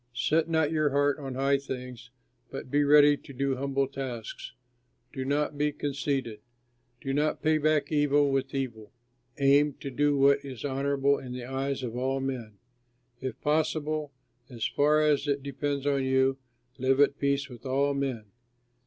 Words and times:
Set 0.15 0.49
not 0.49 0.71
your 0.71 0.89
heart 0.89 1.19
on 1.19 1.35
high 1.35 1.59
things 1.59 2.09
but 2.49 2.71
be 2.71 2.83
ready 2.83 3.15
to 3.15 3.31
do 3.33 3.57
humble 3.57 3.87
tasks. 3.87 4.53
Do 5.13 5.23
not 5.23 5.59
be 5.59 5.71
conceited. 5.71 6.39
Do 7.01 7.13
not 7.13 7.43
pay 7.43 7.59
back 7.59 7.91
evil 7.91 8.31
for 8.31 8.57
evil; 8.57 8.91
aim 9.37 9.73
to 9.73 9.91
do 9.91 10.17
what 10.17 10.43
is 10.43 10.65
honorable 10.65 11.19
in 11.19 11.33
the 11.33 11.45
eyes 11.45 11.83
of 11.83 11.95
all 11.95 12.19
men. 12.19 12.57
If 13.21 13.39
possible, 13.41 14.11
as 14.49 14.65
far 14.65 15.01
as 15.03 15.27
it 15.27 15.43
depends 15.43 15.85
on 15.85 16.03
you, 16.03 16.39
live 16.79 16.99
at 16.99 17.19
peace 17.19 17.47
with 17.47 17.63
all 17.63 17.93
men. 17.93 18.25